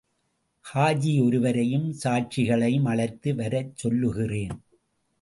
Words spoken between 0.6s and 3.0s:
காஜீயொருவரையும் சாட்சிகளையும்